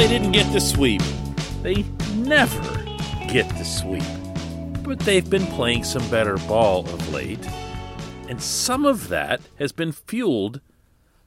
they 0.00 0.08
didn't 0.08 0.32
get 0.32 0.50
the 0.50 0.60
sweep. 0.62 1.02
They 1.62 1.84
never 2.14 2.82
get 3.28 3.46
the 3.58 3.64
sweep. 3.64 4.02
But 4.82 4.98
they've 5.00 5.28
been 5.28 5.44
playing 5.48 5.84
some 5.84 6.08
better 6.08 6.38
ball 6.48 6.88
of 6.88 7.12
late. 7.12 7.46
And 8.26 8.40
some 8.40 8.86
of 8.86 9.08
that 9.08 9.42
has 9.58 9.72
been 9.72 9.92
fueled 9.92 10.62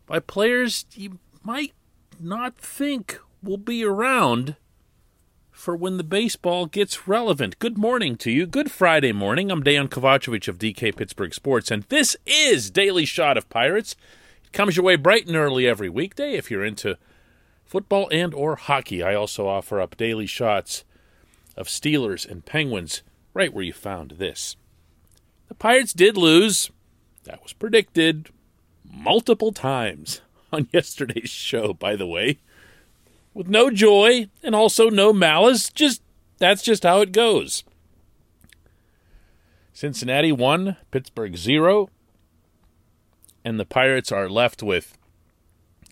by 0.07 0.17
players 0.21 0.88
you 0.95 1.19
might 1.44 1.73
not 2.19 2.57
think 2.57 3.19
will 3.44 3.57
be 3.57 3.85
around 3.85 4.55
for 5.51 5.75
when 5.75 5.97
the 5.97 6.03
baseball 6.03 6.66
gets 6.66 7.07
relevant. 7.07 7.59
Good 7.59 7.77
morning 7.77 8.17
to 8.17 8.31
you. 8.31 8.47
Good 8.47 8.71
Friday 8.71 9.11
morning. 9.11 9.51
I'm 9.51 9.63
Dejan 9.63 9.88
Kovacevic 9.88 10.47
of 10.47 10.57
DK 10.57 10.95
Pittsburgh 10.95 11.35
Sports, 11.35 11.69
and 11.69 11.83
this 11.89 12.17
is 12.25 12.71
Daily 12.71 13.05
Shot 13.05 13.38
of 13.38 13.49
Pirates. 13.49 13.95
It 14.44 14.51
comes 14.51 14.75
your 14.75 14.85
way 14.85 14.95
bright 14.95 15.27
and 15.27 15.35
early 15.35 15.67
every 15.67 15.89
weekday 15.89 16.33
if 16.33 16.49
you're 16.49 16.66
into 16.66 16.97
football 17.66 18.08
and 18.11 18.33
or 18.33 18.56
hockey. 18.56 19.02
I 19.03 19.16
also 19.16 19.47
offer 19.47 19.81
up 19.81 19.97
daily 19.97 20.25
shots 20.25 20.83
of 21.56 21.67
Steelers 21.67 22.30
and 22.30 22.45
Penguins 22.45 23.03
right 23.33 23.53
where 23.53 23.64
you 23.64 23.73
found 23.73 24.11
this. 24.11 24.56
The 25.47 25.56
Pirates 25.56 25.94
did 25.94 26.17
lose. 26.17 26.72
That 27.25 27.41
was 27.41 27.53
predicted 27.53 28.30
multiple 28.84 29.52
times 29.52 30.22
on 30.52 30.67
yesterday's 30.72 31.30
show, 31.30 31.73
by 31.73 31.95
the 31.95 32.08
way. 32.08 32.39
With 33.34 33.47
no 33.47 33.72
joy 33.72 34.30
and 34.44 34.53
also 34.53 34.89
no 34.89 35.11
malice, 35.11 35.69
just 35.69 36.02
that's 36.38 36.61
just 36.61 36.84
how 36.84 37.02
it 37.02 37.11
goes. 37.11 37.64
Cincinnati 39.73 40.31
1, 40.31 40.78
Pittsburgh 40.91 41.36
0, 41.36 41.89
and 43.44 43.59
the 43.59 43.66
Pirates 43.66 44.11
are 44.11 44.30
left 44.30 44.61
with 44.61 44.97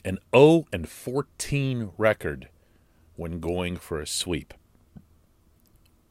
an 0.04 0.20
0 0.36 0.66
and 0.72 0.88
14 0.88 1.92
record 1.98 2.50
when 3.16 3.40
going 3.40 3.78
for 3.78 4.00
a 4.00 4.08
sweep. 4.08 4.54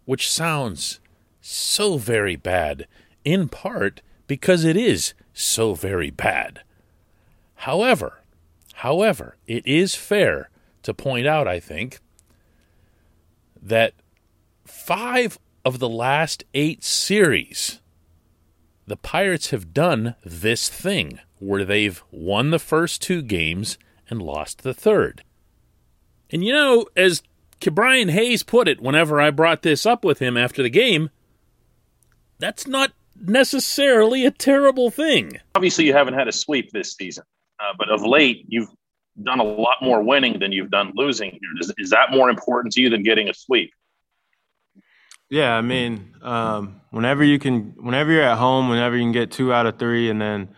Which 0.05 0.31
sounds 0.31 1.01
so 1.41 1.97
very 1.97 2.37
bad, 2.37 2.87
in 3.25 3.49
part 3.49 4.03
because 4.27 4.65
it 4.65 4.77
is 4.77 5.15
so 5.33 5.75
very 5.75 6.11
bad. 6.11 6.63
However, 7.57 8.21
however, 8.75 9.37
it 9.47 9.67
is 9.67 9.95
fair 9.95 10.51
to 10.83 10.95
point 10.95 11.27
out, 11.27 11.47
I 11.47 11.61
think, 11.61 12.01
that 13.61 13.95
five 14.65 15.39
of 15.65 15.79
the 15.79 15.89
last 15.89 16.45
eight 16.55 16.83
series, 16.83 17.81
the 18.87 18.97
Pirates 18.97 19.51
have 19.51 19.75
done 19.75 20.15
this 20.25 20.69
thing 20.69 21.21
where 21.41 21.65
they've 21.65 22.03
won 22.13 22.51
the 22.51 22.59
first 22.59 23.03
two 23.03 23.23
games 23.23 23.79
and 24.09 24.23
lost 24.23 24.63
the 24.63 24.75
third. 24.75 25.25
And 26.31 26.45
you 26.45 26.53
know, 26.53 26.87
as 26.97 27.23
Brian 27.73 28.09
Hayes 28.09 28.43
put 28.43 28.69
it 28.69 28.81
whenever 28.81 29.21
I 29.21 29.31
brought 29.31 29.63
this 29.63 29.85
up 29.85 30.05
with 30.05 30.21
him 30.21 30.37
after 30.37 30.63
the 30.63 30.71
game, 30.71 31.11
that's 32.39 32.67
not 32.67 32.93
necessarily 33.21 34.25
a 34.25 34.31
terrible 34.31 34.91
thing. 34.91 35.39
Obviously, 35.55 35.87
you 35.87 35.93
haven't 35.93 36.15
had 36.15 36.29
a 36.29 36.33
sweep 36.33 36.71
this 36.71 36.95
season, 36.95 37.25
uh, 37.59 37.73
but 37.79 37.91
of 37.91 38.03
late, 38.03 38.45
you've 38.49 38.71
done 39.23 39.41
a 39.41 39.45
lot 39.45 39.77
more 39.83 40.03
winning 40.03 40.39
than 40.39 40.53
you've 40.53 40.71
done 40.71 40.93
losing 40.95 41.31
here. 41.31 41.51
Is, 41.61 41.73
is 41.79 41.91
that 41.91 42.11
more 42.11 42.31
important 42.31 42.73
to 42.75 42.81
you 42.81 42.89
than 42.89 43.03
getting 43.03 43.29
a 43.29 43.35
sweep? 43.35 43.73
Yeah, 45.29 45.55
I 45.55 45.61
mean, 45.61 46.15
um, 46.23 46.81
whenever 46.91 47.23
you 47.23 47.39
can, 47.39 47.75
whenever 47.77 48.11
you're 48.11 48.23
at 48.23 48.39
home, 48.39 48.69
whenever 48.69 48.97
you 48.97 49.05
can 49.05 49.13
get 49.13 49.31
two 49.31 49.53
out 49.53 49.67
of 49.67 49.79
three, 49.79 50.11
and 50.11 50.21
then 50.21 50.49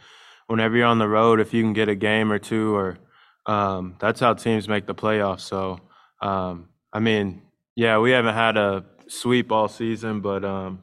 whenever 0.53 0.77
you're 0.77 0.87
on 0.87 0.99
the 0.99 1.09
road, 1.09 1.41
if 1.41 1.55
you 1.55 1.63
can 1.63 1.73
get 1.73 1.89
a 1.89 1.95
game 1.95 2.31
or 2.31 2.39
two, 2.39 2.77
or 2.77 2.99
um, 3.47 3.97
that's 3.99 4.21
how 4.21 4.35
teams 4.35 4.69
make 4.69 4.85
the 4.85 4.95
playoffs. 4.95 5.41
So, 5.41 5.81
um, 6.21 6.69
I 6.93 6.99
mean, 7.01 7.41
yeah, 7.75 7.97
we 7.97 8.11
haven't 8.11 8.35
had 8.35 8.59
a 8.59 8.85
sweep 9.09 9.51
all 9.51 9.67
season, 9.67 10.21
but 10.21 10.45
um, 10.45 10.83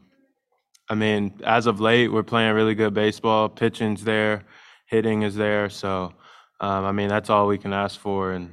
I 0.89 0.95
mean, 0.95 1.39
as 1.43 1.67
of 1.67 1.79
late, 1.79 2.11
we're 2.11 2.23
playing 2.23 2.55
really 2.55 2.73
good 2.73 2.95
baseball. 2.95 3.47
Pitching's 3.47 4.03
there, 4.03 4.43
hitting 4.87 5.21
is 5.21 5.35
there. 5.35 5.69
So, 5.69 6.13
um, 6.59 6.85
I 6.85 6.91
mean, 6.91 7.07
that's 7.07 7.29
all 7.29 7.45
we 7.45 7.59
can 7.59 7.71
ask 7.71 7.99
for, 7.99 8.31
and 8.31 8.51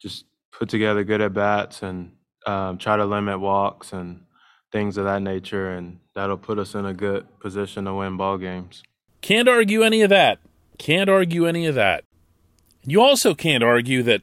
just 0.00 0.26
put 0.52 0.68
together 0.68 1.02
good 1.02 1.20
at 1.20 1.34
bats 1.34 1.82
and 1.82 2.12
um, 2.46 2.78
try 2.78 2.96
to 2.96 3.04
limit 3.04 3.40
walks 3.40 3.92
and 3.92 4.20
things 4.70 4.96
of 4.96 5.06
that 5.06 5.22
nature, 5.22 5.72
and 5.72 5.98
that'll 6.14 6.38
put 6.38 6.60
us 6.60 6.76
in 6.76 6.86
a 6.86 6.94
good 6.94 7.26
position 7.40 7.86
to 7.86 7.94
win 7.94 8.16
ball 8.16 8.38
games. 8.38 8.84
Can't 9.22 9.48
argue 9.48 9.82
any 9.82 10.02
of 10.02 10.10
that. 10.10 10.38
Can't 10.78 11.10
argue 11.10 11.46
any 11.46 11.66
of 11.66 11.74
that. 11.74 12.04
You 12.84 13.00
also 13.00 13.34
can't 13.34 13.62
argue 13.62 14.02
that 14.02 14.22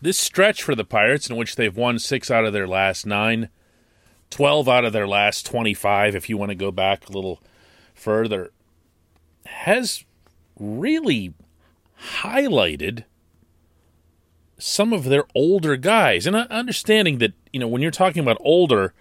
this 0.00 0.18
stretch 0.18 0.62
for 0.62 0.74
the 0.74 0.84
Pirates, 0.84 1.28
in 1.28 1.36
which 1.36 1.56
they've 1.56 1.76
won 1.76 1.98
six 1.98 2.30
out 2.30 2.44
of 2.44 2.52
their 2.52 2.68
last 2.68 3.06
nine, 3.06 3.48
12 4.30 4.68
out 4.68 4.84
of 4.84 4.92
their 4.92 5.08
last 5.08 5.46
25, 5.46 6.14
if 6.14 6.28
you 6.28 6.36
want 6.36 6.50
to 6.50 6.54
go 6.54 6.70
back 6.70 7.08
a 7.08 7.12
little 7.12 7.40
further, 7.94 8.50
has 9.46 10.04
really 10.58 11.34
highlighted 12.20 13.04
some 14.58 14.92
of 14.92 15.04
their 15.04 15.24
older 15.34 15.76
guys. 15.76 16.26
And 16.26 16.36
uh, 16.36 16.46
understanding 16.50 17.18
that, 17.18 17.32
you 17.52 17.60
know, 17.60 17.68
when 17.68 17.82
you're 17.82 17.90
talking 17.90 18.22
about 18.22 18.38
older 18.40 18.92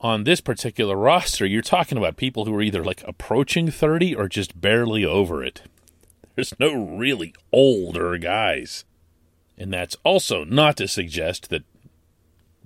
on 0.00 0.24
this 0.24 0.40
particular 0.40 0.96
roster, 0.96 1.46
you're 1.46 1.62
talking 1.62 1.98
about 1.98 2.16
people 2.16 2.44
who 2.44 2.54
are 2.54 2.62
either 2.62 2.84
like 2.84 3.02
approaching 3.06 3.70
30 3.70 4.14
or 4.14 4.28
just 4.28 4.60
barely 4.60 5.04
over 5.04 5.42
it. 5.42 5.62
There's 6.34 6.58
no 6.58 6.74
really 6.74 7.34
older 7.52 8.18
guys. 8.18 8.84
And 9.56 9.72
that's 9.72 9.96
also 10.04 10.44
not 10.44 10.76
to 10.76 10.88
suggest 10.88 11.48
that 11.48 11.64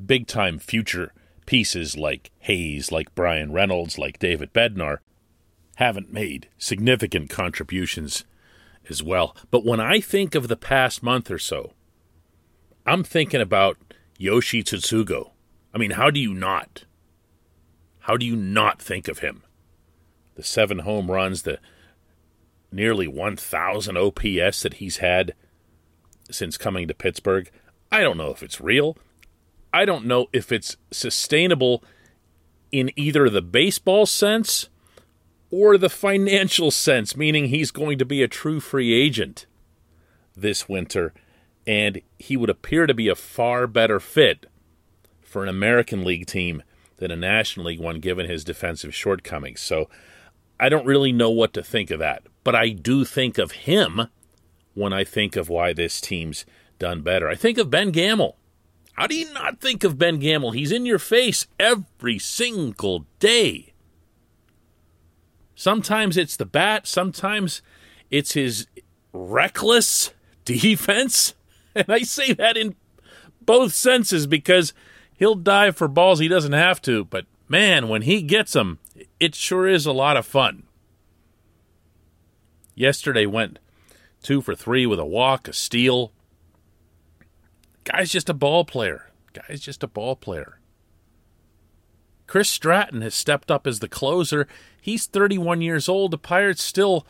big 0.05 0.27
time 0.27 0.59
future 0.59 1.13
pieces 1.47 1.97
like 1.97 2.31
Hayes, 2.41 2.91
like 2.91 3.15
Bryan 3.15 3.53
Reynolds, 3.53 3.99
like 3.99 4.19
David 4.19 4.53
Bednar 4.53 4.99
haven't 5.77 6.13
made 6.13 6.49
significant 6.59 7.31
contributions 7.31 8.25
as 8.89 9.03
well. 9.03 9.37
But 9.51 9.65
when 9.65 9.81
I 9.81 10.01
think 10.01 10.35
of 10.35 10.49
the 10.49 10.57
past 10.57 11.03
month 11.03 11.31
or 11.31 11.39
so, 11.39 11.73
I'm 12.85 13.05
thinking 13.05 13.41
about 13.41 13.79
Yoshi 14.19 14.65
Tsutsugo. 14.65 15.31
I 15.73 15.79
mean, 15.79 15.93
how 15.93 16.11
do 16.11 16.19
you 16.19 16.35
not? 16.35 16.85
How 18.11 18.17
do 18.17 18.27
you 18.27 18.35
not 18.35 18.83
think 18.83 19.07
of 19.07 19.21
him? 19.21 19.45
The 20.35 20.43
seven 20.43 20.81
home 20.81 21.13
runs, 21.13 21.43
the 21.43 21.61
nearly 22.73 23.07
1,000 23.07 23.97
OPS 23.97 24.63
that 24.63 24.75
he's 24.75 24.97
had 24.97 25.33
since 26.29 26.59
coming 26.59 26.89
to 26.89 26.95
Pittsburgh. 26.95 27.49
I 27.89 28.01
don't 28.01 28.17
know 28.17 28.33
if 28.33 28.43
it's 28.43 28.61
real. 28.61 28.99
I 29.73 29.85
don't 29.85 30.07
know 30.07 30.27
if 30.33 30.51
it's 30.51 30.77
sustainable 30.91 31.85
in 32.73 32.91
either 32.97 33.31
the 33.31 33.43
baseball 33.43 34.07
sense 34.07 34.69
or 35.53 35.79
the 35.79 35.89
financial 35.89 36.73
sense, 36.73 37.17
meaning 37.17 37.47
he's 37.47 37.71
going 37.71 37.97
to 37.99 38.05
be 38.05 38.25
a 38.25 38.29
true 38.29 38.59
free 38.59 38.93
agent 38.93 39.47
this 40.35 40.69
winter, 40.69 41.15
and 41.65 42.03
he 42.19 42.37
would 42.37 42.51
appear 42.51 42.89
to 42.89 42.95
be 42.95 43.07
a 43.07 43.15
far 43.15 43.69
better 43.69 44.01
fit 44.01 44.47
for 45.23 45.45
an 45.45 45.49
American 45.49 46.03
League 46.03 46.27
team 46.27 46.65
than 47.01 47.11
a 47.11 47.17
National 47.17 47.67
League 47.67 47.81
one 47.81 47.99
given 47.99 48.27
his 48.27 48.45
defensive 48.45 48.95
shortcomings. 48.95 49.61
So 49.61 49.91
I 50.61 50.69
don't 50.69 50.87
really 50.87 51.13
know 51.13 51.31
what 51.31 51.53
to 51.55 51.63
think 51.63 51.91
of 51.91 51.99
that. 51.99 52.23
But 52.45 52.55
I 52.55 52.69
do 52.69 53.05
think 53.05 53.39
of 53.39 53.53
him 53.53 54.07
when 54.75 54.93
I 54.93 55.03
think 55.03 55.35
of 55.35 55.49
why 55.49 55.73
this 55.73 56.01
team's 56.01 56.45
done 56.79 57.01
better. 57.03 57.29
I 57.29 57.35
think 57.35 57.59
of 57.59 57.71
Ben 57.71 57.91
Gamel. 57.91 58.37
How 58.93 59.07
do 59.07 59.15
you 59.15 59.33
not 59.33 59.61
think 59.61 59.83
of 59.83 59.99
Ben 59.99 60.19
Gamel? 60.19 60.53
He's 60.53 60.73
in 60.73 60.85
your 60.85 60.99
face 60.99 61.47
every 61.59 62.19
single 62.19 63.07
day. 63.19 63.73
Sometimes 65.55 66.17
it's 66.17 66.37
the 66.37 66.47
bat, 66.47 66.87
sometimes 66.87 67.63
it's 68.11 68.33
his 68.33 68.67
reckless 69.13 70.13
defense. 70.45 71.35
And 71.75 71.87
I 71.89 72.01
say 72.01 72.33
that 72.35 72.57
in 72.57 72.75
both 73.41 73.73
senses 73.73 74.27
because 74.27 74.73
he'll 75.21 75.37
dive 75.37 75.77
for 75.77 75.87
balls 75.87 76.19
he 76.19 76.27
doesn't 76.27 76.53
have 76.53 76.83
to. 76.83 77.05
But 77.05 77.27
man, 77.47 77.87
when 77.87 78.03
he 78.03 78.23
gets 78.23 78.55
them, 78.55 78.81
it 79.21 79.37
sure 79.37 79.69
is 79.69 79.87
a 79.87 79.93
lot 79.93 80.17
of 80.17 80.27
fun. 80.27 80.65
Yesterday 82.75 83.27
went 83.27 83.61
two 84.23 84.41
for 84.41 84.57
three 84.57 84.87
with 84.87 84.99
a 84.99 85.07
walk, 85.07 85.47
a 85.47 85.53
steal. 85.53 86.13
Guy's 87.85 88.11
just 88.11 88.29
a 88.29 88.35
ball 88.35 88.65
player. 88.65 89.11
Guy's 89.33 89.61
just 89.61 89.85
a 89.85 89.89
ball 89.89 90.17
player. 90.17 90.59
Chris 92.27 92.49
Stratton 92.49 93.03
has 93.03 93.15
stepped 93.15 93.51
up 93.51 93.67
as 93.67 93.81
the 93.81 93.89
closer. 93.89 94.49
He's 94.81 95.07
31 95.07 95.61
years 95.61 95.89
old. 95.89 96.13
The 96.13 96.19
Pirates 96.19 96.63
still 96.63 97.07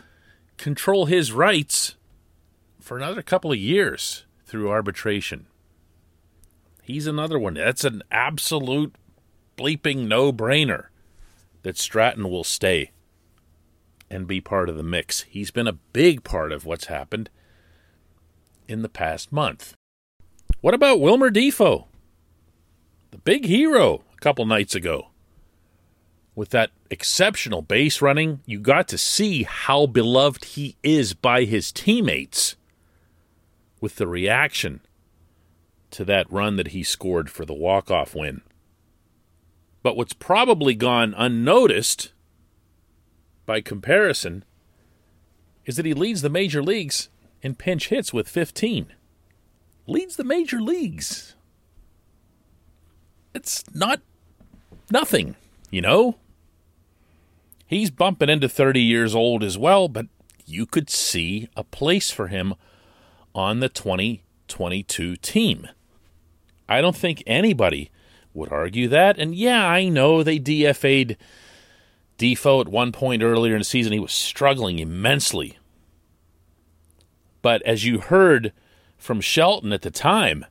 control 0.57 1.07
his 1.07 1.31
rights 1.31 1.97
for 2.81 2.97
another 2.97 3.23
couple 3.23 3.53
of 3.53 3.59
years 3.59 4.25
through 4.47 4.71
arbitration. 4.71 5.47
He's 6.91 7.07
another 7.07 7.39
one. 7.39 7.55
That's 7.55 7.85
an 7.85 8.03
absolute 8.11 8.97
bleeping 9.57 10.09
no 10.09 10.33
brainer 10.33 10.87
that 11.63 11.79
Stratton 11.79 12.29
will 12.29 12.43
stay 12.43 12.91
and 14.11 14.27
be 14.27 14.41
part 14.41 14.69
of 14.69 14.77
the 14.77 14.83
mix. 14.83 15.21
He's 15.23 15.53
been 15.53 15.69
a 15.69 15.79
big 15.93 16.25
part 16.25 16.51
of 16.51 16.67
what's 16.67 16.87
happened 16.87 17.31
in 18.67 18.83
the 18.83 18.89
past 18.89 19.31
month. 19.31 19.75
What 20.63 20.75
about 20.75 21.01
Wilmer 21.01 21.31
Difo? 21.31 21.87
The 23.13 23.19
big 23.19 23.45
hero 23.45 24.03
a 24.13 24.21
couple 24.21 24.45
nights 24.45 24.75
ago 24.75 25.11
with 26.35 26.49
that 26.51 26.71
exceptional 26.91 27.63
base 27.63 28.03
running, 28.03 28.41
you 28.47 28.59
got 28.59 28.89
to 28.89 28.99
see 28.99 29.45
how 29.45 29.87
beloved 29.87 30.45
he 30.45 30.77
is 30.83 31.15
by 31.15 31.45
his 31.45 31.71
teammates 31.71 32.57
with 33.81 33.95
the 33.95 34.09
reaction 34.09 34.81
to 35.93 36.05
that 36.05 36.31
run 36.31 36.57
that 36.57 36.69
he 36.69 36.83
scored 36.83 37.31
for 37.31 37.45
the 37.45 37.55
walk-off 37.55 38.15
win. 38.15 38.43
But 39.83 39.97
what's 39.97 40.13
probably 40.13 40.75
gone 40.75 41.15
unnoticed 41.17 42.13
by 43.47 43.61
comparison 43.61 44.45
is 45.65 45.77
that 45.77 45.87
he 45.87 45.95
leads 45.95 46.23
the 46.23 46.29
major 46.29 46.63
leagues 46.63 47.09
in 47.43 47.55
pinch 47.55 47.89
hits 47.89 48.13
with 48.13 48.29
15. 48.29 48.93
Leads 49.87 50.17
the 50.17 50.25
major 50.25 50.61
leagues. 50.61 51.35
It's 53.35 53.65
not 53.75 54.01
nothing. 54.91 55.37
You 55.71 55.81
know? 55.81 56.17
He's 57.67 57.91
bumping 57.91 58.29
into 58.29 58.49
30 58.49 58.81
years 58.81 59.15
old 59.15 59.43
as 59.43 59.57
well, 59.57 59.89
but 59.89 60.07
you 60.45 60.67
could 60.67 60.91
see 60.91 61.49
a 61.57 61.65
place 61.65 62.11
for 62.11 62.27
him 62.27 62.55
on 63.35 63.61
the 63.61 63.69
2022 63.69 65.17
team. 65.17 65.69
I 66.71 66.81
don't 66.81 66.97
think 66.97 67.23
anybody 67.27 67.91
would 68.33 68.53
argue 68.53 68.89
that. 68.89 69.19
And 69.19 69.35
yeah, 69.35 69.67
I 69.67 69.89
know 69.89 70.23
they 70.23 70.39
DFA'd 70.39 71.17
Difo 72.17 72.61
at 72.61 72.69
one 72.69 72.93
point 72.93 73.23
earlier 73.23 73.55
in 73.55 73.61
the 73.61 73.65
season. 73.65 73.93
He 73.93 73.99
was 73.99 74.13
struggling 74.13 74.79
immensely. 74.79 75.59
But 77.43 77.61
as 77.63 77.85
you 77.85 77.99
heard 77.99 78.53
from 78.97 79.21
Shelton 79.21 79.73
at 79.73 79.83
the 79.83 79.91
time, 79.91 80.47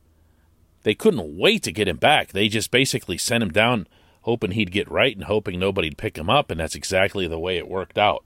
they 0.83 0.95
couldn't 0.95 1.37
wait 1.37 1.63
to 1.63 1.71
get 1.71 1.87
him 1.87 1.97
back. 1.97 2.29
They 2.33 2.49
just 2.49 2.71
basically 2.71 3.17
sent 3.17 3.43
him 3.43 3.51
down 3.51 3.87
hoping 4.21 4.51
he'd 4.51 4.71
get 4.71 4.91
right 4.91 5.15
and 5.15 5.25
hoping 5.25 5.59
nobody'd 5.59 5.97
pick 5.97 6.17
him 6.17 6.29
up, 6.29 6.51
and 6.51 6.59
that's 6.59 6.75
exactly 6.75 7.27
the 7.27 7.39
way 7.39 7.57
it 7.57 7.69
worked 7.69 7.97
out. 7.97 8.25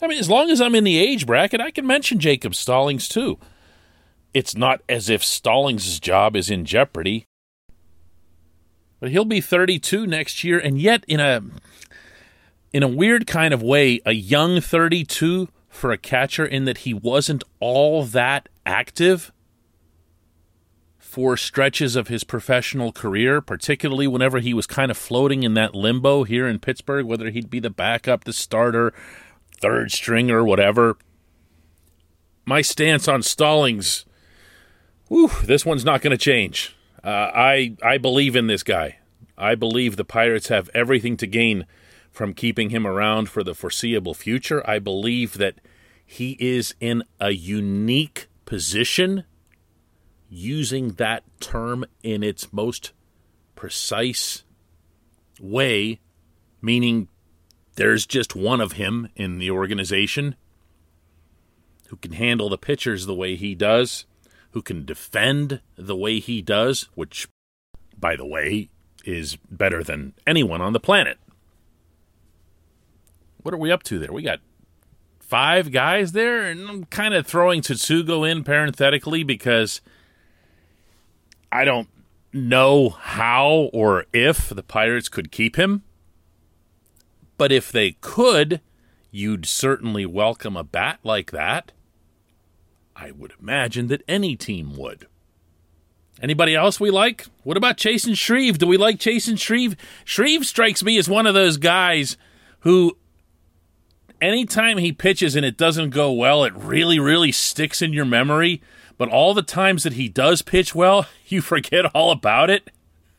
I 0.00 0.06
mean, 0.06 0.18
as 0.18 0.30
long 0.30 0.50
as 0.50 0.60
I'm 0.60 0.74
in 0.74 0.84
the 0.84 0.98
age 0.98 1.26
bracket, 1.26 1.60
I 1.60 1.70
can 1.70 1.86
mention 1.86 2.20
Jacob 2.20 2.54
Stallings 2.54 3.08
too. 3.08 3.38
It's 4.32 4.56
not 4.56 4.80
as 4.88 5.08
if 5.08 5.24
Stallings' 5.24 5.98
job 5.98 6.36
is 6.36 6.50
in 6.50 6.64
jeopardy. 6.64 7.26
But 9.00 9.10
he'll 9.10 9.24
be 9.24 9.40
32 9.40 10.06
next 10.06 10.44
year, 10.44 10.58
and 10.58 10.80
yet 10.80 11.04
in 11.08 11.20
a 11.20 11.42
in 12.72 12.82
a 12.82 12.88
weird 12.88 13.26
kind 13.26 13.52
of 13.52 13.62
way, 13.62 14.00
a 14.06 14.12
young 14.12 14.60
32 14.60 15.48
for 15.68 15.90
a 15.90 15.98
catcher 15.98 16.44
in 16.44 16.64
that 16.66 16.78
he 16.78 16.94
wasn't 16.94 17.42
all 17.58 18.04
that 18.04 18.48
active 18.64 19.32
for 20.98 21.36
stretches 21.36 21.96
of 21.96 22.06
his 22.06 22.22
professional 22.22 22.92
career, 22.92 23.40
particularly 23.40 24.06
whenever 24.06 24.38
he 24.38 24.54
was 24.54 24.66
kind 24.66 24.92
of 24.92 24.96
floating 24.96 25.42
in 25.42 25.54
that 25.54 25.74
limbo 25.74 26.22
here 26.22 26.46
in 26.46 26.60
Pittsburgh, 26.60 27.06
whether 27.06 27.30
he'd 27.30 27.50
be 27.50 27.58
the 27.58 27.70
backup, 27.70 28.22
the 28.22 28.32
starter, 28.32 28.92
third 29.60 29.90
stringer, 29.90 30.44
whatever. 30.44 30.96
My 32.44 32.62
stance 32.62 33.08
on 33.08 33.22
Stallings, 33.22 34.04
whew, 35.10 35.30
this 35.44 35.66
one's 35.66 35.84
not 35.84 36.00
going 36.00 36.16
to 36.16 36.24
change. 36.24 36.74
Uh, 37.04 37.30
I 37.34 37.76
I 37.82 37.98
believe 37.98 38.36
in 38.36 38.46
this 38.46 38.62
guy. 38.62 38.98
I 39.36 39.54
believe 39.54 39.96
the 39.96 40.04
Pirates 40.04 40.48
have 40.48 40.70
everything 40.72 41.16
to 41.18 41.26
gain 41.26 41.66
from 42.10 42.34
keeping 42.34 42.70
him 42.70 42.86
around 42.86 43.28
for 43.28 43.42
the 43.42 43.54
foreseeable 43.54 44.14
future. 44.14 44.62
I 44.68 44.78
believe 44.78 45.34
that 45.34 45.56
he 46.04 46.36
is 46.38 46.74
in 46.80 47.04
a 47.18 47.30
unique 47.30 48.28
position 48.44 49.24
using 50.28 50.92
that 50.92 51.24
term 51.40 51.84
in 52.02 52.22
its 52.22 52.52
most 52.52 52.92
precise 53.56 54.44
way, 55.40 56.00
meaning 56.60 57.08
there's 57.76 58.06
just 58.06 58.36
one 58.36 58.60
of 58.60 58.72
him 58.72 59.08
in 59.16 59.38
the 59.38 59.50
organization 59.50 60.36
who 61.88 61.96
can 61.96 62.12
handle 62.12 62.48
the 62.48 62.58
pitchers 62.58 63.06
the 63.06 63.14
way 63.14 63.36
he 63.36 63.54
does, 63.54 64.04
who 64.52 64.62
can 64.62 64.84
defend 64.84 65.60
the 65.76 65.96
way 65.96 66.18
he 66.18 66.42
does, 66.42 66.88
which, 66.94 67.28
by 67.98 68.16
the 68.16 68.26
way, 68.26 68.68
is 69.04 69.36
better 69.50 69.82
than 69.82 70.14
anyone 70.26 70.60
on 70.60 70.72
the 70.72 70.80
planet. 70.80 71.18
What 73.42 73.54
are 73.54 73.58
we 73.58 73.72
up 73.72 73.82
to 73.84 73.98
there? 73.98 74.12
We 74.12 74.22
got 74.22 74.40
five 75.20 75.70
guys 75.70 76.12
there, 76.12 76.44
and 76.44 76.68
I'm 76.68 76.84
kind 76.86 77.14
of 77.14 77.26
throwing 77.26 77.62
Tsutsugo 77.62 78.28
in 78.28 78.44
parenthetically 78.44 79.22
because 79.22 79.80
I 81.52 81.64
don't 81.64 81.88
know 82.32 82.90
how 82.90 83.70
or 83.72 84.06
if 84.12 84.48
the 84.48 84.62
Pirates 84.62 85.08
could 85.08 85.32
keep 85.32 85.56
him. 85.56 85.82
But 87.38 87.52
if 87.52 87.72
they 87.72 87.92
could, 88.00 88.60
you'd 89.10 89.46
certainly 89.46 90.04
welcome 90.04 90.56
a 90.56 90.64
bat 90.64 91.00
like 91.02 91.30
that. 91.30 91.72
I 93.00 93.12
would 93.12 93.32
imagine 93.40 93.88
that 93.88 94.02
any 94.06 94.36
team 94.36 94.76
would. 94.76 95.06
Anybody 96.22 96.54
else 96.54 96.78
we 96.78 96.90
like? 96.90 97.26
What 97.44 97.56
about 97.56 97.78
Chasen 97.78 98.16
Shreve? 98.16 98.58
Do 98.58 98.66
we 98.66 98.76
like 98.76 98.98
Chasen 98.98 99.38
Shreve? 99.38 99.74
Shreve 100.04 100.44
strikes 100.44 100.82
me 100.82 100.98
as 100.98 101.08
one 101.08 101.26
of 101.26 101.32
those 101.32 101.56
guys 101.56 102.18
who, 102.60 102.98
anytime 104.20 104.76
he 104.76 104.92
pitches 104.92 105.34
and 105.34 105.46
it 105.46 105.56
doesn't 105.56 105.90
go 105.90 106.12
well, 106.12 106.44
it 106.44 106.52
really, 106.54 106.98
really 107.00 107.32
sticks 107.32 107.80
in 107.80 107.92
your 107.94 108.04
memory 108.04 108.60
but 109.00 109.08
all 109.08 109.32
the 109.32 109.40
times 109.40 109.84
that 109.84 109.94
he 109.94 110.10
does 110.10 110.42
pitch 110.42 110.74
well, 110.74 111.06
you 111.26 111.40
forget 111.40 111.86
all 111.94 112.10
about 112.10 112.50
it. 112.50 112.70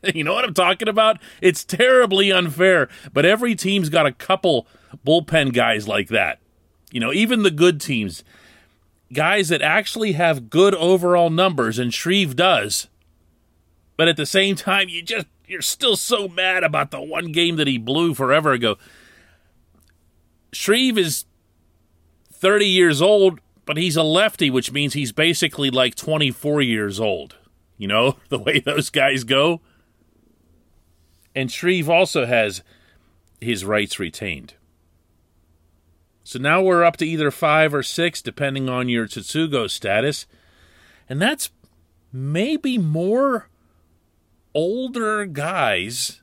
You 0.15 0.23
know 0.23 0.33
what 0.33 0.45
I'm 0.45 0.55
talking 0.55 0.88
about? 0.88 1.19
It's 1.41 1.63
terribly 1.63 2.31
unfair, 2.31 2.89
but 3.13 3.23
every 3.23 3.53
team's 3.53 3.89
got 3.89 4.07
a 4.07 4.11
couple 4.11 4.65
bullpen 5.05 5.53
guys 5.53 5.88
like 5.88 6.07
that. 6.07 6.39
You 6.91 7.00
know, 7.00 7.13
even 7.13 7.43
the 7.43 7.51
good 7.51 7.79
teams, 7.79 8.23
guys 9.13 9.49
that 9.49 9.61
actually 9.61 10.13
have 10.13 10.49
good 10.49 10.73
overall 10.75 11.29
numbers, 11.29 11.79
and 11.79 11.93
Shreve 11.93 12.35
does. 12.35 12.87
But 13.97 14.07
at 14.07 14.17
the 14.17 14.25
same 14.25 14.55
time, 14.55 14.89
you 14.89 15.01
just 15.01 15.27
you're 15.47 15.61
still 15.61 15.95
so 15.95 16.27
mad 16.27 16.63
about 16.63 16.91
the 16.91 17.01
one 17.01 17.31
game 17.31 17.57
that 17.57 17.67
he 17.67 17.77
blew 17.77 18.13
forever 18.13 18.53
ago. 18.53 18.77
Shreve 20.53 20.97
is 20.97 21.25
30 22.31 22.65
years 22.65 23.01
old, 23.01 23.39
but 23.65 23.77
he's 23.77 23.97
a 23.97 24.03
lefty, 24.03 24.49
which 24.49 24.71
means 24.71 24.93
he's 24.93 25.11
basically 25.11 25.69
like 25.69 25.95
24 25.95 26.61
years 26.61 26.99
old. 26.99 27.35
You 27.77 27.87
know, 27.87 28.17
the 28.29 28.39
way 28.39 28.59
those 28.59 28.89
guys 28.89 29.23
go. 29.23 29.61
And 31.35 31.51
Shreve 31.51 31.89
also 31.89 32.25
has 32.25 32.63
his 33.39 33.63
rights 33.63 33.99
retained. 33.99 34.55
So 36.31 36.39
now 36.39 36.61
we're 36.61 36.85
up 36.85 36.95
to 36.95 37.05
either 37.05 37.29
five 37.29 37.73
or 37.73 37.83
six, 37.83 38.21
depending 38.21 38.69
on 38.69 38.88
your 38.88 39.05
Tsutsugo 39.05 39.69
status. 39.69 40.25
And 41.09 41.21
that's 41.21 41.50
maybe 42.13 42.77
more 42.77 43.50
older 44.55 45.25
guys 45.25 46.21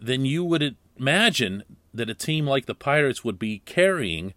than 0.00 0.24
you 0.24 0.42
would 0.42 0.74
imagine 0.98 1.62
that 1.94 2.10
a 2.10 2.14
team 2.14 2.48
like 2.48 2.66
the 2.66 2.74
Pirates 2.74 3.22
would 3.22 3.38
be 3.38 3.60
carrying 3.60 4.34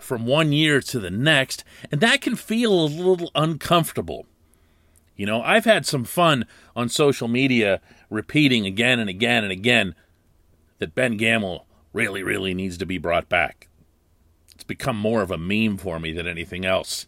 from 0.00 0.24
one 0.24 0.52
year 0.52 0.80
to 0.80 0.98
the 0.98 1.10
next, 1.10 1.62
and 1.92 2.00
that 2.00 2.22
can 2.22 2.34
feel 2.34 2.72
a 2.72 2.88
little 2.88 3.30
uncomfortable. 3.34 4.24
You 5.16 5.26
know, 5.26 5.42
I've 5.42 5.66
had 5.66 5.84
some 5.84 6.04
fun 6.04 6.46
on 6.74 6.88
social 6.88 7.28
media 7.28 7.82
repeating 8.08 8.64
again 8.64 9.00
and 9.00 9.10
again 9.10 9.44
and 9.44 9.52
again 9.52 9.94
that 10.78 10.94
Ben 10.94 11.18
Gamel 11.18 11.65
really, 11.96 12.22
really 12.22 12.52
needs 12.52 12.76
to 12.76 12.86
be 12.86 12.98
brought 12.98 13.28
back. 13.28 13.68
It's 14.54 14.64
become 14.64 14.98
more 14.98 15.22
of 15.22 15.30
a 15.30 15.38
meme 15.38 15.78
for 15.78 15.98
me 15.98 16.12
than 16.12 16.28
anything 16.28 16.66
else. 16.66 17.06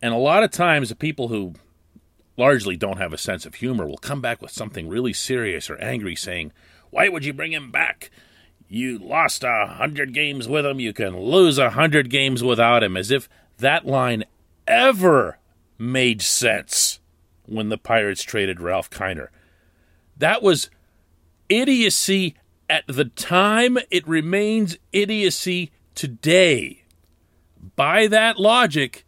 And 0.00 0.14
a 0.14 0.18
lot 0.18 0.44
of 0.44 0.52
times, 0.52 0.88
the 0.88 0.94
people 0.94 1.28
who 1.28 1.54
largely 2.36 2.76
don't 2.76 2.98
have 2.98 3.12
a 3.12 3.18
sense 3.18 3.44
of 3.44 3.56
humor 3.56 3.86
will 3.86 3.98
come 3.98 4.20
back 4.20 4.40
with 4.40 4.52
something 4.52 4.88
really 4.88 5.12
serious 5.12 5.68
or 5.68 5.76
angry, 5.78 6.14
saying, 6.14 6.52
Why 6.90 7.08
would 7.08 7.24
you 7.24 7.32
bring 7.32 7.52
him 7.52 7.72
back? 7.72 8.10
You 8.68 8.96
lost 8.98 9.42
a 9.42 9.66
hundred 9.66 10.14
games 10.14 10.46
with 10.46 10.64
him, 10.64 10.78
you 10.78 10.92
can 10.92 11.18
lose 11.18 11.58
a 11.58 11.70
hundred 11.70 12.10
games 12.10 12.44
without 12.44 12.84
him, 12.84 12.96
as 12.96 13.10
if 13.10 13.28
that 13.58 13.86
line 13.86 14.24
ever 14.68 15.38
made 15.76 16.22
sense 16.22 17.00
when 17.46 17.68
the 17.68 17.78
Pirates 17.78 18.22
traded 18.22 18.60
Ralph 18.60 18.88
Kiner. 18.88 19.28
That 20.16 20.42
was 20.42 20.70
idiocy 21.48 22.36
at 22.70 22.86
the 22.86 23.04
time, 23.04 23.76
it 23.90 24.06
remains 24.06 24.78
idiocy 24.92 25.72
today. 25.96 26.84
By 27.74 28.06
that 28.06 28.38
logic, 28.38 29.04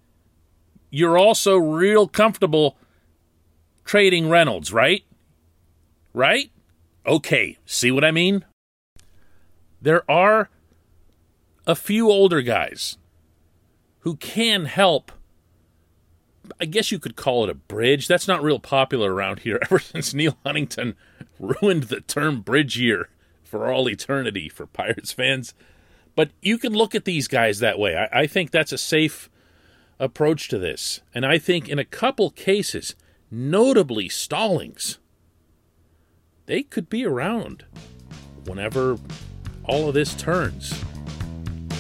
you're 0.90 1.16
also 1.16 1.56
real 1.56 2.08
comfortable 2.08 2.76
trading 3.84 4.28
Reynolds, 4.28 4.72
right? 4.72 5.04
Right? 6.12 6.50
Okay, 7.06 7.56
see 7.64 7.92
what 7.92 8.04
I 8.04 8.10
mean? 8.10 8.44
There 9.80 10.08
are 10.10 10.50
a 11.64 11.76
few 11.76 12.10
older 12.10 12.42
guys 12.42 12.98
who 14.00 14.16
can 14.16 14.64
help. 14.64 15.12
I 16.60 16.64
guess 16.64 16.90
you 16.90 16.98
could 16.98 17.14
call 17.14 17.44
it 17.44 17.50
a 17.50 17.54
bridge. 17.54 18.08
That's 18.08 18.26
not 18.26 18.42
real 18.42 18.58
popular 18.58 19.14
around 19.14 19.40
here 19.40 19.60
ever 19.62 19.78
since 19.78 20.12
Neil 20.12 20.36
Huntington 20.44 20.96
ruined 21.38 21.84
the 21.84 22.00
term 22.00 22.40
bridge 22.40 22.76
year 22.76 23.08
for 23.52 23.70
all 23.70 23.86
eternity 23.86 24.48
for 24.48 24.66
Pirates 24.66 25.12
fans. 25.12 25.52
But 26.16 26.30
you 26.40 26.56
can 26.56 26.72
look 26.72 26.94
at 26.94 27.04
these 27.04 27.28
guys 27.28 27.58
that 27.58 27.78
way. 27.78 27.94
I, 27.94 28.22
I 28.22 28.26
think 28.26 28.50
that's 28.50 28.72
a 28.72 28.78
safe 28.78 29.28
approach 30.00 30.48
to 30.48 30.58
this. 30.58 31.02
And 31.14 31.26
I 31.26 31.36
think 31.36 31.68
in 31.68 31.78
a 31.78 31.84
couple 31.84 32.30
cases, 32.30 32.94
notably 33.30 34.08
Stallings, 34.08 34.98
they 36.46 36.62
could 36.62 36.88
be 36.88 37.04
around 37.04 37.66
whenever 38.46 38.96
all 39.64 39.86
of 39.86 39.92
this 39.92 40.14
turns. 40.14 40.82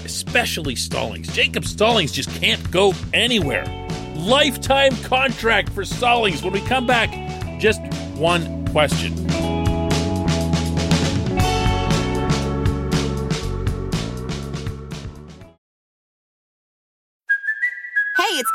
Especially 0.04 0.76
Stallings. 0.76 1.34
Jacob 1.34 1.64
Stallings 1.64 2.12
just 2.12 2.28
can't 2.38 2.70
go 2.70 2.92
anywhere. 3.14 3.64
Lifetime 4.14 4.94
contract 5.04 5.70
for 5.70 5.86
Stallings. 5.86 6.42
When 6.42 6.52
we 6.52 6.60
come 6.60 6.86
back, 6.86 7.10
just 7.58 7.80
one 8.18 8.66
question. 8.68 9.51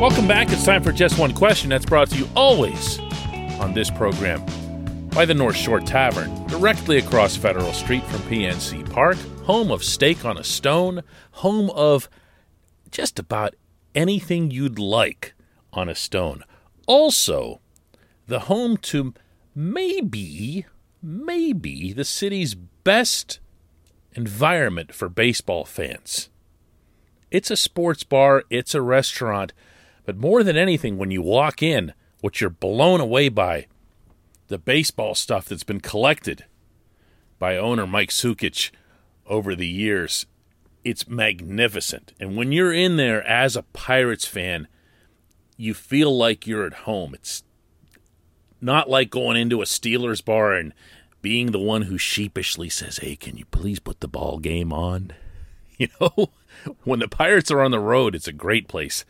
Welcome 0.00 0.26
back. 0.26 0.50
It's 0.50 0.64
time 0.64 0.82
for 0.82 0.90
Just 0.90 1.18
One 1.20 1.32
Question 1.32 1.70
that's 1.70 1.86
brought 1.86 2.10
to 2.10 2.18
you 2.18 2.28
always 2.34 2.98
on 3.60 3.72
this 3.72 3.90
program 3.90 4.44
by 5.10 5.24
the 5.24 5.32
North 5.32 5.56
Shore 5.56 5.78
Tavern, 5.80 6.46
directly 6.48 6.98
across 6.98 7.36
Federal 7.36 7.72
Street 7.72 8.02
from 8.04 8.20
PNC 8.22 8.90
Park, 8.90 9.16
home 9.44 9.70
of 9.70 9.84
Steak 9.84 10.24
on 10.24 10.36
a 10.36 10.42
Stone, 10.44 11.02
home 11.30 11.70
of 11.70 12.10
just 12.90 13.20
about 13.20 13.54
anything 13.94 14.50
you'd 14.50 14.80
like 14.80 15.32
on 15.72 15.88
a 15.88 15.94
stone. 15.94 16.42
Also, 16.86 17.60
the 18.26 18.40
home 18.40 18.76
to 18.78 19.14
maybe, 19.54 20.66
maybe 21.00 21.92
the 21.92 22.04
city's 22.04 22.54
best 22.54 23.38
environment 24.12 24.92
for 24.92 25.08
baseball 25.08 25.64
fans. 25.64 26.30
It's 27.30 27.50
a 27.50 27.56
sports 27.56 28.02
bar, 28.02 28.42
it's 28.50 28.74
a 28.74 28.82
restaurant 28.82 29.52
but 30.04 30.16
more 30.16 30.42
than 30.42 30.56
anything, 30.56 30.98
when 30.98 31.10
you 31.10 31.22
walk 31.22 31.62
in, 31.62 31.94
what 32.20 32.40
you're 32.40 32.50
blown 32.50 33.00
away 33.00 33.28
by 33.28 33.66
the 34.48 34.58
baseball 34.58 35.14
stuff 35.14 35.46
that's 35.46 35.64
been 35.64 35.80
collected 35.80 36.44
by 37.38 37.56
owner 37.56 37.86
Mike 37.86 38.10
Sukic 38.10 38.70
over 39.26 39.54
the 39.54 39.66
years. 39.66 40.26
It's 40.84 41.08
magnificent. 41.08 42.12
And 42.20 42.36
when 42.36 42.52
you're 42.52 42.72
in 42.72 42.96
there 42.96 43.22
as 43.26 43.56
a 43.56 43.62
Pirates 43.62 44.26
fan, 44.26 44.68
you 45.56 45.72
feel 45.72 46.16
like 46.16 46.46
you're 46.46 46.66
at 46.66 46.84
home. 46.84 47.14
It's 47.14 47.42
not 48.60 48.90
like 48.90 49.10
going 49.10 49.36
into 49.36 49.62
a 49.62 49.66
Steelers 49.66 50.24
bar 50.24 50.52
and 50.52 50.74
being 51.22 51.52
the 51.52 51.58
one 51.58 51.82
who 51.82 51.96
sheepishly 51.96 52.68
says, 52.68 52.98
Hey, 52.98 53.16
can 53.16 53.36
you 53.36 53.46
please 53.46 53.78
put 53.78 54.00
the 54.00 54.08
ball 54.08 54.38
game 54.38 54.72
on? 54.72 55.12
You 55.76 55.88
know, 56.00 56.30
when 56.84 57.00
the 57.00 57.08
Pirates 57.08 57.50
are 57.50 57.60
on 57.60 57.72
the 57.72 57.80
road, 57.80 58.14
it's 58.14 58.28
a 58.28 58.32
great 58.32 58.68
place 58.68 59.04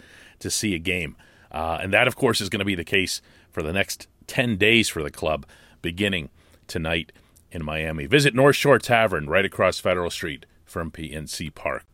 to 0.45 0.51
see 0.51 0.75
a 0.75 0.79
game. 0.79 1.17
Uh, 1.51 1.79
and 1.83 1.93
that, 1.93 2.07
of 2.07 2.17
course, 2.17 2.41
is 2.41 2.51
going 2.51 2.61
to 2.61 2.65
be 2.65 2.75
the 2.75 2.85
case 2.85 3.23
for 3.51 3.63
the 3.63 3.73
next 3.73 4.07
10 4.27 4.57
days 4.57 4.91
for 4.91 5.03
the 5.03 5.11
club, 5.11 5.47
beginning 5.83 6.29
tonight 6.67 7.13
in 7.51 7.65
Miami. 7.65 8.05
Visit 8.05 8.35
North 8.35 8.57
Shore 8.57 8.79
Tavern 8.79 9.27
right 9.27 9.45
across 9.45 9.81
Federal 9.81 10.11
Street 10.11 10.45
from 10.67 10.91
PNC 10.91 11.55
Park. 11.55 11.85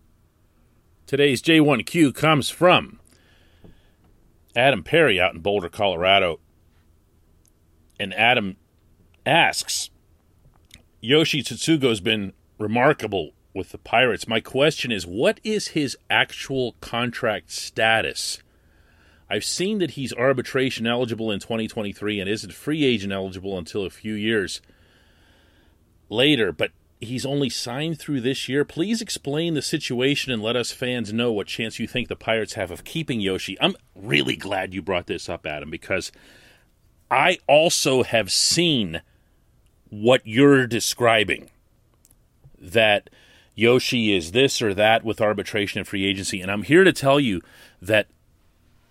Today's 1.07 1.41
J1Q 1.43 2.13
comes 2.13 2.51
from 2.51 2.99
Adam 4.57 4.83
Perry 4.83 5.21
out 5.21 5.35
in 5.35 5.41
Boulder, 5.41 5.69
Colorado. 5.69 6.41
And 8.01 8.13
Adam 8.15 8.57
asks 9.25 9.91
Yoshi 11.01 11.43
Tsutsugo's 11.43 12.01
been 12.01 12.33
remarkable 12.59 13.31
with 13.55 13.71
the 13.71 13.79
Pirates. 13.79 14.29
My 14.29 14.41
question 14.41 14.93
is 14.93 15.07
what 15.07 15.41
is 15.43 15.69
his 15.69 15.97
actual 16.09 16.77
contract 16.81 17.51
status? 17.51 18.43
I've 19.29 19.45
seen 19.45 19.79
that 19.79 19.93
he's 19.93 20.13
arbitration 20.13 20.87
eligible 20.87 21.31
in 21.31 21.39
2023 21.39 22.21
and 22.21 22.29
isn't 22.29 22.53
free 22.53 22.85
agent 22.85 23.13
eligible 23.13 23.57
until 23.57 23.85
a 23.85 23.91
few 23.91 24.15
years 24.15 24.61
later, 26.09 26.51
but 26.51 26.73
he's 27.01 27.25
only 27.25 27.49
signed 27.49 27.99
through 27.99 28.21
this 28.21 28.49
year. 28.49 28.65
Please 28.65 29.01
explain 29.01 29.55
the 29.55 29.63
situation 29.63 30.33
and 30.33 30.43
let 30.43 30.57
us 30.57 30.73
fans 30.73 31.13
know 31.13 31.33
what 31.33 31.47
chance 31.47 31.79
you 31.79 31.87
think 31.87 32.09
the 32.09 32.17
Pirates 32.17 32.55
have 32.55 32.71
of 32.73 32.85
keeping 32.85 33.21
Yoshi. 33.21 33.57
I'm 33.61 33.77
really 33.95 34.37
glad 34.37 34.75
you 34.75 34.83
brought 34.83 35.07
this 35.07 35.29
up, 35.29 35.47
Adam, 35.47 35.71
because 35.71 36.11
I 37.11 37.39
also 37.47 38.03
have 38.03 38.33
seen 38.33 39.01
what 39.89 40.23
you're 40.25 40.67
describing 40.67 41.51
that 42.61 43.11
Yoshi 43.61 44.17
is 44.17 44.33
this 44.33 44.63
or 44.63 44.73
that 44.73 45.05
with 45.05 45.21
arbitration 45.21 45.81
and 45.81 45.87
free 45.87 46.07
agency. 46.07 46.41
And 46.41 46.51
I'm 46.51 46.63
here 46.63 46.83
to 46.83 46.95
tell 46.95 47.21
you 47.21 47.43
that 47.83 48.07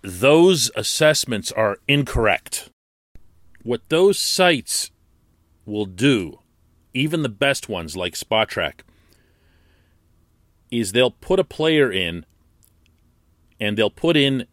those 0.02 0.70
assessments 0.76 1.50
are 1.50 1.78
incorrect. 1.88 2.70
What 3.64 3.88
those 3.88 4.16
sites 4.16 4.92
will 5.66 5.86
do, 5.86 6.38
even 6.94 7.22
the 7.22 7.28
best 7.28 7.68
ones 7.68 7.96
like 7.96 8.14
Spotrac, 8.14 8.82
is 10.70 10.92
they'll 10.92 11.10
put 11.10 11.40
a 11.40 11.44
player 11.44 11.90
in 11.90 12.24
and 13.58 13.76
they'll 13.76 13.90
put 13.90 14.16
in 14.16 14.46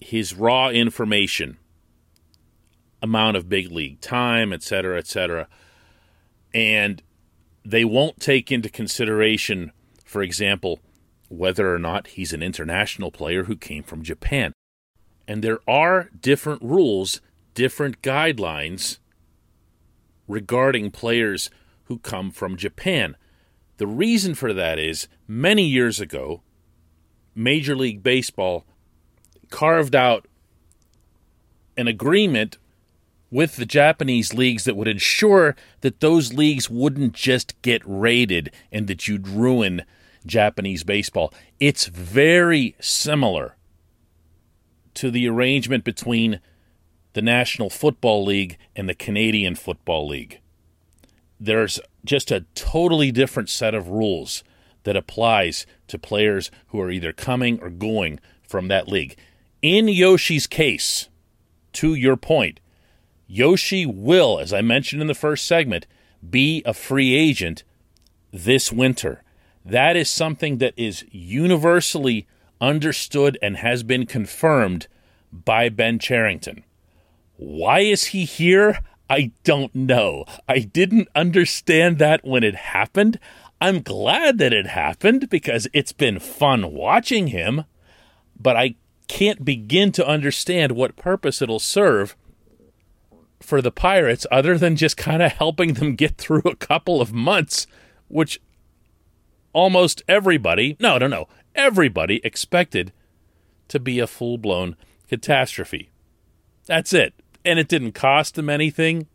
his 0.00 0.34
raw 0.34 0.70
information 0.70 1.56
amount 3.00 3.36
of 3.36 3.48
big 3.48 3.70
league 3.70 4.00
time, 4.00 4.52
et 4.52 4.62
cetera, 4.64 4.98
et 4.98 5.06
cetera. 5.06 5.46
And 6.52 7.00
they 7.64 7.84
won't 7.84 8.20
take 8.20 8.50
into 8.50 8.68
consideration, 8.68 9.72
for 10.04 10.22
example, 10.22 10.80
whether 11.28 11.74
or 11.74 11.78
not 11.78 12.08
he's 12.08 12.32
an 12.32 12.42
international 12.42 13.10
player 13.10 13.44
who 13.44 13.56
came 13.56 13.82
from 13.82 14.02
Japan. 14.02 14.52
And 15.26 15.42
there 15.42 15.60
are 15.68 16.10
different 16.20 16.62
rules, 16.62 17.20
different 17.54 18.02
guidelines 18.02 18.98
regarding 20.26 20.90
players 20.90 21.50
who 21.84 21.98
come 21.98 22.30
from 22.30 22.56
Japan. 22.56 23.16
The 23.76 23.86
reason 23.86 24.34
for 24.34 24.52
that 24.52 24.78
is 24.78 25.08
many 25.26 25.64
years 25.64 26.00
ago, 26.00 26.42
Major 27.34 27.74
League 27.74 28.02
Baseball 28.02 28.66
carved 29.50 29.94
out 29.94 30.26
an 31.76 31.88
agreement 31.88 32.58
with 33.32 33.56
the 33.56 33.66
Japanese 33.66 34.34
leagues 34.34 34.64
that 34.64 34.76
would 34.76 34.86
ensure 34.86 35.56
that 35.80 36.00
those 36.00 36.34
leagues 36.34 36.68
wouldn't 36.68 37.14
just 37.14 37.60
get 37.62 37.82
raided 37.84 38.52
and 38.70 38.86
that 38.86 39.08
you'd 39.08 39.26
ruin 39.26 39.82
Japanese 40.26 40.84
baseball. 40.84 41.32
It's 41.58 41.86
very 41.86 42.76
similar 42.78 43.56
to 44.94 45.10
the 45.10 45.26
arrangement 45.26 45.82
between 45.82 46.40
the 47.14 47.22
National 47.22 47.70
Football 47.70 48.24
League 48.24 48.58
and 48.76 48.86
the 48.86 48.94
Canadian 48.94 49.54
Football 49.54 50.06
League. 50.06 50.40
There's 51.40 51.80
just 52.04 52.30
a 52.30 52.44
totally 52.54 53.10
different 53.10 53.48
set 53.48 53.74
of 53.74 53.88
rules 53.88 54.44
that 54.84 54.96
applies 54.96 55.66
to 55.88 55.98
players 55.98 56.50
who 56.68 56.80
are 56.80 56.90
either 56.90 57.12
coming 57.12 57.58
or 57.60 57.70
going 57.70 58.20
from 58.46 58.68
that 58.68 58.88
league. 58.88 59.16
In 59.62 59.88
Yoshi's 59.88 60.46
case, 60.46 61.08
to 61.74 61.94
your 61.94 62.16
point, 62.16 62.60
Yoshi 63.26 63.86
will, 63.86 64.38
as 64.38 64.52
I 64.52 64.60
mentioned 64.60 65.00
in 65.00 65.08
the 65.08 65.14
first 65.14 65.46
segment, 65.46 65.86
be 66.28 66.62
a 66.64 66.74
free 66.74 67.14
agent 67.14 67.64
this 68.32 68.72
winter. 68.72 69.22
That 69.64 69.96
is 69.96 70.10
something 70.10 70.58
that 70.58 70.74
is 70.76 71.04
universally 71.10 72.26
understood 72.60 73.38
and 73.42 73.56
has 73.58 73.82
been 73.82 74.06
confirmed 74.06 74.86
by 75.32 75.68
Ben 75.68 75.98
Cherington. 75.98 76.64
Why 77.36 77.80
is 77.80 78.06
he 78.06 78.24
here? 78.24 78.80
I 79.08 79.32
don't 79.44 79.74
know. 79.74 80.24
I 80.48 80.60
didn't 80.60 81.08
understand 81.14 81.98
that 81.98 82.24
when 82.24 82.44
it 82.44 82.54
happened. 82.54 83.18
I'm 83.60 83.82
glad 83.82 84.38
that 84.38 84.52
it 84.52 84.66
happened 84.66 85.28
because 85.28 85.68
it's 85.72 85.92
been 85.92 86.18
fun 86.18 86.72
watching 86.72 87.28
him, 87.28 87.64
but 88.38 88.56
I 88.56 88.76
can't 89.08 89.44
begin 89.44 89.92
to 89.92 90.06
understand 90.06 90.72
what 90.72 90.96
purpose 90.96 91.42
it'll 91.42 91.58
serve 91.58 92.16
for 93.42 93.60
the 93.60 93.70
Pirates 93.70 94.26
other 94.30 94.56
than 94.56 94.76
just 94.76 94.96
kind 94.96 95.22
of 95.22 95.32
helping 95.32 95.74
them 95.74 95.94
get 95.94 96.16
through 96.16 96.42
a 96.44 96.56
couple 96.56 97.00
of 97.00 97.12
months, 97.12 97.66
which 98.08 98.40
almost 99.52 100.02
everybody, 100.08 100.76
no, 100.80 100.98
no, 100.98 101.06
no, 101.06 101.28
everybody 101.54 102.20
expected 102.24 102.92
to 103.68 103.78
be 103.78 103.98
a 103.98 104.06
full 104.06 104.38
blown 104.38 104.76
catastrophe. 105.08 105.90
That's 106.66 106.92
it. 106.92 107.14
And 107.44 107.58
it 107.58 107.68
didn't 107.68 107.92
cost 107.92 108.34
them 108.34 108.48
anything 108.48 109.06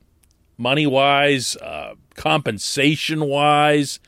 money 0.58 0.88
wise, 0.88 1.56
uh, 1.58 1.94
compensation 2.16 3.26
wise. 3.26 4.00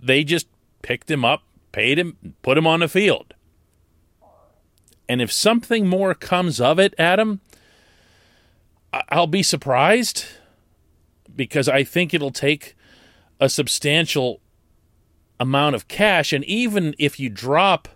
They 0.00 0.24
just 0.24 0.48
picked 0.82 1.10
him 1.10 1.24
up, 1.24 1.42
paid 1.72 1.98
him, 1.98 2.34
put 2.42 2.58
him 2.58 2.66
on 2.66 2.80
the 2.80 2.88
field. 2.88 3.34
And 5.08 5.22
if 5.22 5.32
something 5.32 5.86
more 5.86 6.14
comes 6.14 6.60
of 6.60 6.78
it, 6.78 6.94
Adam, 6.98 7.40
I'll 8.92 9.26
be 9.26 9.42
surprised 9.42 10.24
because 11.34 11.68
I 11.68 11.84
think 11.84 12.12
it'll 12.12 12.30
take 12.30 12.74
a 13.40 13.48
substantial 13.48 14.40
amount 15.38 15.74
of 15.74 15.88
cash. 15.88 16.32
And 16.32 16.44
even 16.44 16.94
if 16.98 17.20
you 17.20 17.28
drop 17.28 17.88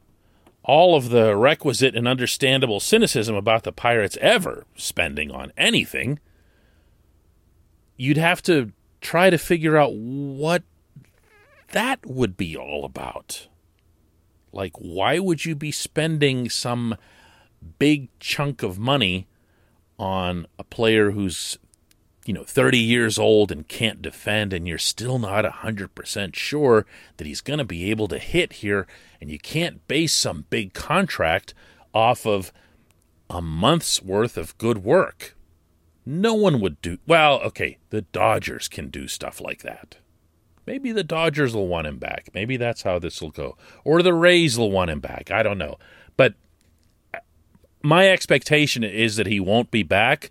all 0.65 0.95
of 0.95 1.11
the 1.11 1.37
requisite 1.37 1.97
and 1.97 2.07
understandable 2.07 2.79
cynicism 2.79 3.35
about 3.35 3.65
the 3.65 3.73
Pirates 3.73 4.17
ever 4.21 4.65
spending 4.77 5.31
on 5.31 5.53
anything, 5.57 6.21
you'd 7.97 8.17
have 8.17 8.43
to 8.43 8.73
try 9.01 9.31
to 9.31 9.39
figure 9.39 9.77
out 9.77 9.95
what 9.95 10.63
that 11.73 12.07
would 12.07 12.37
be 12.37 12.57
all 12.57 12.85
about. 12.85 13.49
Like, 14.53 14.77
why 14.77 15.19
would 15.19 15.45
you 15.45 15.55
be 15.55 15.73
spending 15.73 16.49
some 16.49 16.97
big 17.79 18.09
chunk 18.21 18.63
of 18.63 18.79
money 18.79 19.27
on 20.03 20.49
a 20.59 20.65
player 20.65 21.13
who's 21.13 21.59
you 22.27 22.35
know 22.35 22.43
30 22.43 22.77
years 22.77 23.21
old 23.21 23.53
and 23.53 23.69
can't 23.69 24.03
defend 24.03 24.53
and 24.53 24.67
you're 24.67 24.77
still 24.77 25.21
not 25.21 25.45
100% 25.45 26.35
sure 26.35 26.85
that 27.17 27.27
he's 27.27 27.41
going 27.41 27.61
to 27.61 27.65
be 27.65 27.89
able 27.89 28.09
to 28.09 28.19
hit 28.19 28.55
here 28.55 28.89
and 29.21 29.31
you 29.31 29.39
can't 29.39 29.87
base 29.87 30.13
some 30.13 30.45
big 30.51 30.75
contract 30.75 31.55
off 31.95 32.27
of 32.27 32.53
a 33.31 33.41
month's 33.41 34.03
worth 34.03 34.37
of 34.37 34.59
good 34.59 34.79
work. 34.79 35.37
No 36.05 36.35
one 36.35 36.61
would 36.61 36.83
do 36.83 36.99
well 37.07 37.39
okay 37.43 37.79
the 37.91 38.03
dodgers 38.03 38.67
can 38.67 38.89
do 38.89 39.07
stuff 39.07 39.41
like 39.41 39.63
that. 39.63 39.99
Maybe 40.67 40.91
the 40.91 41.05
dodgers 41.05 41.55
will 41.55 41.69
want 41.69 41.87
him 41.87 41.99
back. 41.99 42.31
Maybe 42.35 42.57
that's 42.57 42.83
how 42.83 42.99
this 42.99 43.23
will 43.23 43.31
go. 43.31 43.57
Or 43.85 44.03
the 44.03 44.15
rays 44.15 44.59
will 44.59 44.73
want 44.73 44.91
him 44.91 45.01
back. 45.01 45.31
I 45.31 45.45
don't 45.45 45.59
know. 45.59 45.77
But 46.17 46.35
my 47.83 48.09
expectation 48.09 48.85
is 48.85 49.17
that 49.17 49.27
he 49.27 49.41
won't 49.41 49.71
be 49.71 49.83
back. 49.83 50.31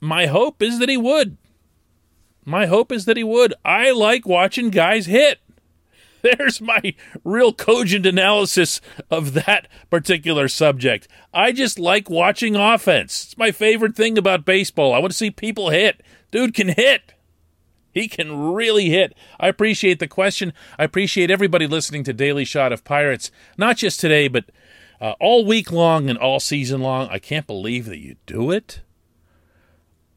My 0.00 0.26
hope 0.26 0.62
is 0.62 0.78
that 0.78 0.88
he 0.88 0.96
would. 0.96 1.36
My 2.44 2.66
hope 2.66 2.90
is 2.90 3.04
that 3.04 3.16
he 3.16 3.24
would. 3.24 3.54
I 3.64 3.90
like 3.90 4.26
watching 4.26 4.70
guys 4.70 5.06
hit. 5.06 5.40
There's 6.22 6.60
my 6.60 6.94
real 7.24 7.52
cogent 7.52 8.06
analysis 8.06 8.80
of 9.10 9.32
that 9.34 9.68
particular 9.88 10.48
subject. 10.48 11.08
I 11.32 11.52
just 11.52 11.78
like 11.78 12.10
watching 12.10 12.56
offense. 12.56 13.24
It's 13.24 13.38
my 13.38 13.52
favorite 13.52 13.96
thing 13.96 14.18
about 14.18 14.44
baseball. 14.44 14.92
I 14.92 14.98
want 14.98 15.12
to 15.12 15.18
see 15.18 15.30
people 15.30 15.70
hit. 15.70 16.02
Dude 16.30 16.54
can 16.54 16.68
hit. 16.68 17.14
He 17.92 18.06
can 18.06 18.52
really 18.52 18.88
hit. 18.88 19.14
I 19.38 19.48
appreciate 19.48 19.98
the 19.98 20.06
question. 20.06 20.52
I 20.78 20.84
appreciate 20.84 21.30
everybody 21.30 21.66
listening 21.66 22.04
to 22.04 22.12
Daily 22.12 22.44
Shot 22.44 22.72
of 22.72 22.84
Pirates, 22.84 23.30
not 23.58 23.76
just 23.76 23.98
today, 23.98 24.28
but 24.28 24.44
uh, 25.00 25.14
all 25.20 25.44
week 25.44 25.72
long 25.72 26.10
and 26.10 26.18
all 26.18 26.40
season 26.40 26.80
long. 26.80 27.08
I 27.10 27.18
can't 27.18 27.46
believe 27.46 27.86
that 27.86 27.98
you 27.98 28.16
do 28.26 28.50
it. 28.50 28.82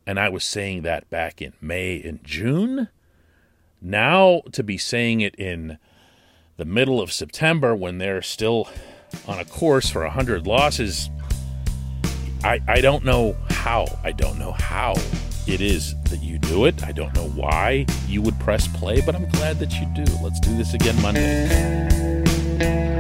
And 0.06 0.20
I 0.20 0.30
was 0.30 0.44
saying 0.44 0.82
that 0.82 1.10
back 1.10 1.42
in 1.42 1.54
May 1.62 2.02
and 2.02 2.24
June. 2.24 2.90
Now 3.82 4.42
to 4.52 4.64
be 4.64 4.78
saying 4.78 5.22
it 5.22 5.36
in 5.36 5.78
the 6.58 6.66
middle 6.66 7.02
of 7.02 7.12
September 7.12 7.76
when 7.76 7.98
they're 7.98 8.22
still 8.22 8.70
on 9.28 9.40
a 9.40 9.46
course 9.46 9.90
for 9.90 10.02
100 10.02 10.46
losses, 10.46 11.10
I, 12.44 12.60
I 12.68 12.82
don't 12.82 13.06
know 13.06 13.38
how. 13.50 13.88
I 14.04 14.12
don't 14.12 14.38
know 14.38 14.52
how 14.52 14.96
it 15.48 15.62
is 15.62 15.96
that 16.06 16.22
you 16.22 16.38
do 16.40 16.66
it. 16.66 16.84
I 16.84 16.92
don't 16.92 17.14
know 17.14 17.30
why 17.30 17.86
you 18.08 18.22
would 18.22 18.38
press 18.40 18.68
play, 18.68 19.02
but 19.02 19.16
I'm 19.16 19.30
glad 19.30 19.60
that 19.60 19.74
you 19.80 19.86
do. 19.94 20.04
Let's 20.22 20.40
do 20.42 20.56
this 20.58 20.74
again 20.74 21.02
Monday. 21.02 22.93